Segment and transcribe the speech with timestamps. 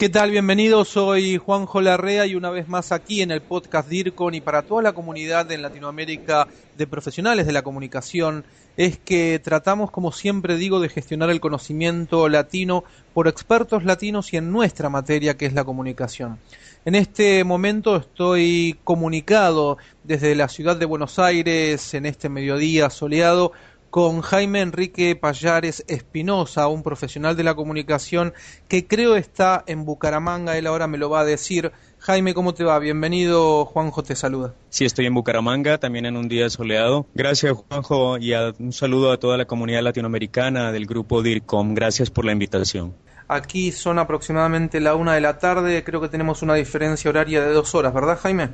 [0.00, 0.30] ¿Qué tal?
[0.30, 4.62] Bienvenidos, soy Juanjo Larrea y una vez más aquí en el podcast DIRCON y para
[4.62, 6.48] toda la comunidad en Latinoamérica
[6.78, 8.46] de profesionales de la comunicación
[8.78, 14.38] es que tratamos, como siempre digo, de gestionar el conocimiento latino por expertos latinos y
[14.38, 16.38] en nuestra materia que es la comunicación.
[16.86, 23.52] En este momento estoy comunicado desde la ciudad de Buenos Aires en este mediodía soleado
[23.90, 28.32] con Jaime Enrique Payares Espinosa, un profesional de la comunicación
[28.68, 31.72] que creo está en Bucaramanga, él ahora me lo va a decir.
[31.98, 32.78] Jaime, ¿cómo te va?
[32.78, 34.54] Bienvenido, Juanjo te saluda.
[34.70, 37.06] Sí, estoy en Bucaramanga, también en un día soleado.
[37.14, 41.74] Gracias, Juanjo, y un saludo a toda la comunidad latinoamericana del grupo DIRCOM.
[41.74, 42.94] Gracias por la invitación.
[43.28, 47.52] Aquí son aproximadamente la una de la tarde, creo que tenemos una diferencia horaria de
[47.52, 48.50] dos horas, ¿verdad, Jaime?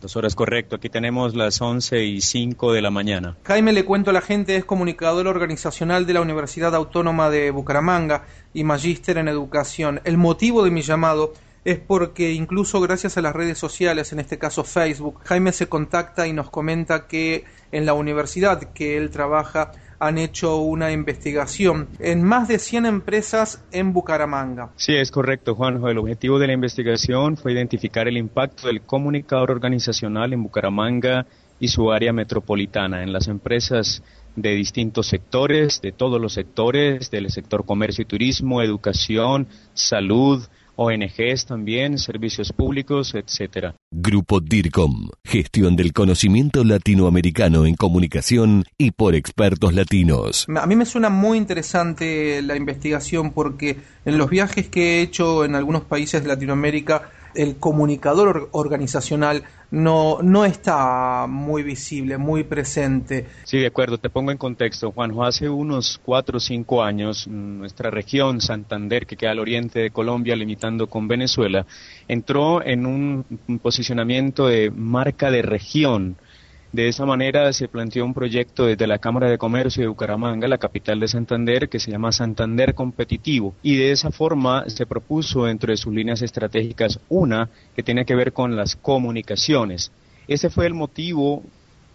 [0.00, 3.36] Dos horas correcto, aquí tenemos las once y cinco de la mañana.
[3.44, 8.24] Jaime, le cuento a la gente, es comunicador organizacional de la Universidad Autónoma de Bucaramanga
[8.54, 10.00] y magíster en educación.
[10.04, 11.32] El motivo de mi llamado
[11.64, 16.28] es porque incluso gracias a las redes sociales, en este caso Facebook, Jaime se contacta
[16.28, 22.22] y nos comenta que en la universidad que él trabaja han hecho una investigación en
[22.22, 24.70] más de 100 empresas en Bucaramanga.
[24.76, 25.88] Sí, es correcto, Juanjo.
[25.88, 31.26] El objetivo de la investigación fue identificar el impacto del comunicador organizacional en Bucaramanga
[31.60, 34.02] y su área metropolitana en las empresas
[34.36, 40.46] de distintos sectores, de todos los sectores, del sector comercio y turismo, educación, salud,
[40.78, 43.74] ONGs también, servicios públicos, etcétera.
[43.90, 50.46] Grupo DIRCOM, gestión del conocimiento latinoamericano en comunicación y por expertos latinos.
[50.56, 55.44] A mí me suena muy interesante la investigación porque en los viajes que he hecho
[55.44, 63.26] en algunos países de Latinoamérica el comunicador organizacional no, no está muy visible, muy presente.
[63.44, 65.24] Sí, de acuerdo, te pongo en contexto, Juanjo.
[65.24, 70.36] Hace unos cuatro o cinco años, nuestra región, Santander, que queda al oriente de Colombia,
[70.36, 71.66] limitando con Venezuela,
[72.06, 73.24] entró en un
[73.62, 76.16] posicionamiento de marca de región
[76.70, 80.58] de esa manera se planteó un proyecto desde la Cámara de Comercio de Bucaramanga, la
[80.58, 83.54] capital de Santander, que se llama Santander Competitivo.
[83.62, 88.14] Y de esa forma se propuso dentro de sus líneas estratégicas una que tiene que
[88.14, 89.90] ver con las comunicaciones.
[90.26, 91.42] Ese fue el motivo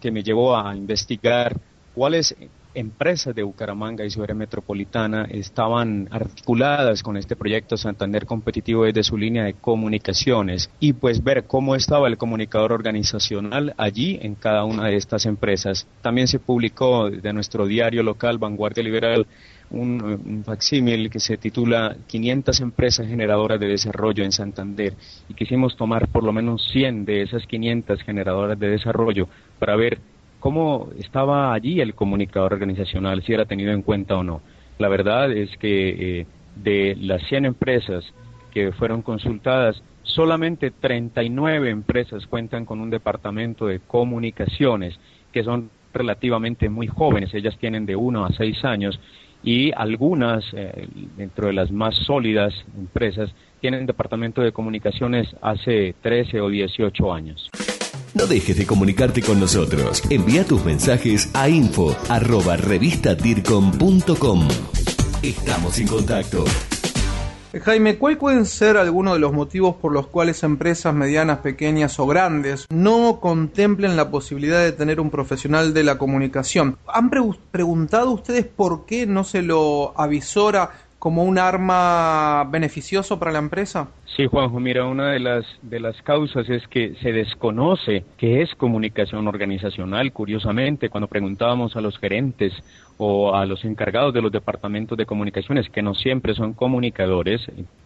[0.00, 1.60] que me llevó a investigar
[1.92, 2.36] cuáles
[2.74, 9.02] empresas de Bucaramanga y su área metropolitana estaban articuladas con este proyecto Santander Competitivo desde
[9.02, 14.64] su línea de comunicaciones y pues ver cómo estaba el comunicador organizacional allí en cada
[14.64, 15.86] una de estas empresas.
[16.02, 19.26] También se publicó de nuestro diario local Vanguardia Liberal
[19.70, 24.94] un, un facsímil que se titula 500 empresas generadoras de desarrollo en Santander
[25.28, 29.28] y quisimos tomar por lo menos 100 de esas 500 generadoras de desarrollo
[29.58, 29.98] para ver
[30.40, 34.40] cómo estaba allí el comunicador organizacional, si era tenido en cuenta o no.
[34.78, 38.04] La verdad es que eh, de las 100 empresas
[38.50, 44.98] que fueron consultadas, solamente 39 empresas cuentan con un departamento de comunicaciones,
[45.32, 48.98] que son relativamente muy jóvenes, ellas tienen de 1 a 6 años,
[49.42, 53.30] y algunas, eh, dentro de las más sólidas empresas,
[53.60, 57.50] tienen departamento de comunicaciones hace 13 o 18 años.
[58.12, 60.02] No dejes de comunicarte con nosotros.
[60.10, 62.56] Envía tus mensajes a info arroba.
[65.22, 66.44] Estamos en contacto.
[67.62, 72.06] Jaime, ¿cuál pueden ser algunos de los motivos por los cuales empresas medianas, pequeñas o
[72.06, 76.78] grandes no contemplen la posibilidad de tener un profesional de la comunicación?
[76.86, 83.38] ¿Han preguntado ustedes por qué no se lo avisora como un arma beneficioso para la
[83.38, 83.88] empresa?
[84.04, 88.54] Sí, Juanjo, mira, una de las, de las causas es que se desconoce qué es
[88.54, 90.12] comunicación organizacional.
[90.12, 92.52] Curiosamente, cuando preguntábamos a los gerentes
[92.98, 97.40] o a los encargados de los departamentos de comunicaciones, que no siempre son comunicadores,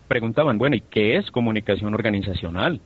[0.09, 2.81] preguntaban, bueno, ¿y qué es comunicación organizacional?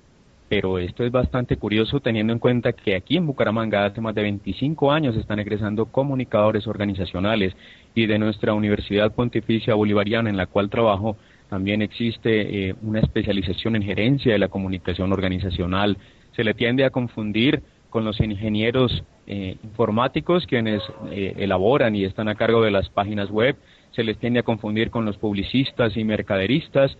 [0.50, 4.22] Pero esto es bastante curioso teniendo en cuenta que aquí en Bucaramanga hace más de
[4.22, 7.54] 25 años están egresando comunicadores organizacionales
[7.98, 11.16] y de nuestra Universidad Pontificia Bolivariana en la cual trabajo
[11.50, 15.96] también existe eh, una especialización en gerencia de la comunicación organizacional.
[16.36, 17.60] Se le tiende a confundir
[17.90, 20.80] con los ingenieros eh, informáticos quienes
[21.10, 23.56] eh, elaboran y están a cargo de las páginas web.
[23.90, 26.96] Se les tiende a confundir con los publicistas y mercaderistas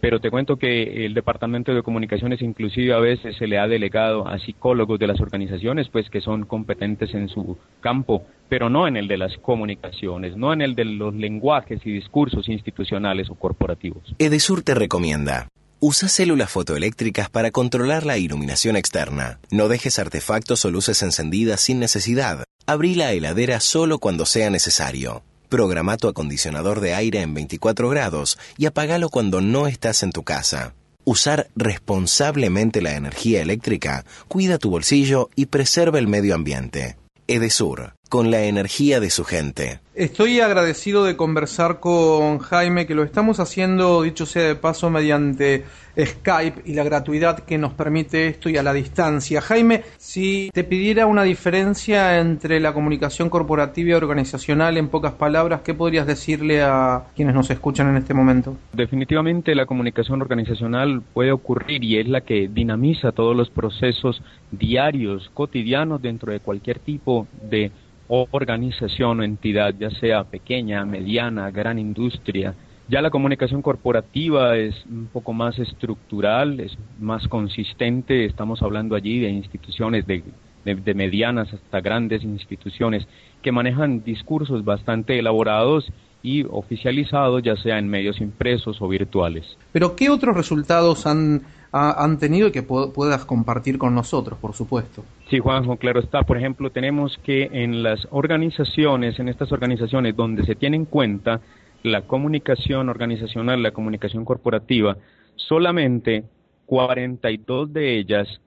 [0.00, 4.26] pero te cuento que el Departamento de Comunicaciones inclusive a veces se le ha delegado
[4.26, 8.96] a psicólogos de las organizaciones, pues que son competentes en su campo, pero no en
[8.96, 14.02] el de las comunicaciones, no en el de los lenguajes y discursos institucionales o corporativos.
[14.18, 15.48] Edesur te recomienda.
[15.82, 19.38] Usa células fotoeléctricas para controlar la iluminación externa.
[19.50, 22.44] No dejes artefactos o luces encendidas sin necesidad.
[22.66, 25.22] Abrí la heladera solo cuando sea necesario.
[25.50, 30.22] Programa tu acondicionador de aire en 24 grados y apagalo cuando no estás en tu
[30.22, 30.74] casa.
[31.04, 36.96] Usar responsablemente la energía eléctrica cuida tu bolsillo y preserva el medio ambiente.
[37.26, 39.78] Edesur, con la energía de su gente.
[39.94, 45.64] Estoy agradecido de conversar con Jaime, que lo estamos haciendo, dicho sea de paso, mediante
[45.96, 49.40] Skype y la gratuidad que nos permite esto y a la distancia.
[49.40, 55.60] Jaime, si te pidiera una diferencia entre la comunicación corporativa y organizacional, en pocas palabras,
[55.60, 58.56] ¿qué podrías decirle a quienes nos escuchan en este momento?
[58.72, 64.20] Definitivamente la comunicación organizacional puede ocurrir y es la que dinamiza todos los procesos
[64.50, 67.70] diarios, cotidianos dentro de cualquier tipo de
[68.10, 72.54] organización o entidad, ya sea pequeña, mediana, gran industria.
[72.88, 79.20] Ya la comunicación corporativa es un poco más estructural, es más consistente, estamos hablando allí
[79.20, 80.24] de instituciones de,
[80.64, 83.06] de, medianas hasta grandes instituciones
[83.42, 85.86] que manejan discursos bastante elaborados
[86.20, 89.56] y oficializados, ya sea en medios impresos o virtuales.
[89.70, 91.42] Pero ¿qué otros resultados han
[91.72, 95.04] han tenido y que puedas compartir con nosotros, por supuesto.
[95.28, 96.22] Sí, Juanjo, claro está.
[96.22, 101.40] Por ejemplo, tenemos que en las organizaciones, en estas organizaciones donde se tiene en cuenta
[101.82, 104.96] la comunicación organizacional, la comunicación corporativa,
[105.36, 106.24] solamente
[106.66, 108.40] 42 de ellas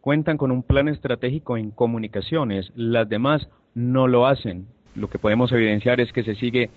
[0.00, 4.66] cuentan con un plan estratégico en comunicaciones, las demás no lo hacen.
[4.94, 6.70] Lo que podemos evidenciar es que se sigue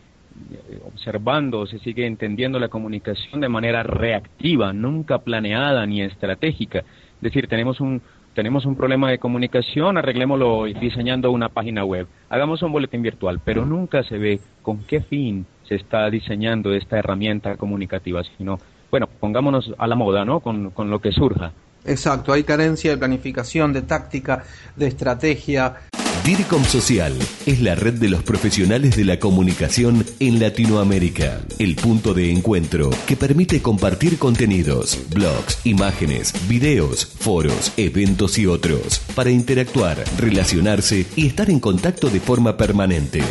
[0.86, 6.80] observando, se sigue entendiendo la comunicación de manera reactiva, nunca planeada ni estratégica.
[6.80, 8.02] Es decir, tenemos un,
[8.34, 13.66] tenemos un problema de comunicación, arreglémoslo diseñando una página web, hagamos un boletín virtual, pero
[13.66, 18.58] nunca se ve con qué fin se está diseñando esta herramienta comunicativa, sino,
[18.90, 20.40] bueno, pongámonos a la moda, ¿no?
[20.40, 21.52] Con, con lo que surja.
[21.86, 24.44] Exacto, hay carencia de planificación, de táctica,
[24.76, 25.76] de estrategia.
[26.24, 27.14] DIRCOM Social
[27.46, 31.42] es la red de los profesionales de la comunicación en Latinoamérica.
[31.58, 39.00] El punto de encuentro que permite compartir contenidos, blogs, imágenes, videos, foros, eventos y otros
[39.16, 43.22] para interactuar, relacionarse y estar en contacto de forma permanente.